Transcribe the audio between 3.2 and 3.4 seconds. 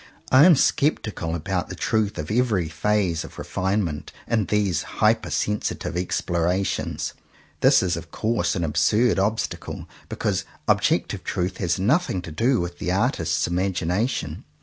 of